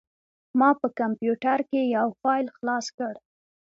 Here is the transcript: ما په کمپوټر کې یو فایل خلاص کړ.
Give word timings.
ما 0.59 0.69
په 0.81 0.87
کمپوټر 0.99 1.59
کې 1.69 1.81
یو 1.95 2.07
فایل 2.21 2.47
خلاص 2.55 2.85
کړ. 2.97 3.13